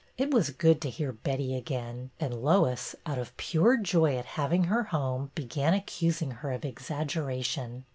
[0.17, 4.63] It was good to hear Betty again, and Lois, out of pure joy at having
[4.63, 7.85] her home, began accusing her of exaggeration.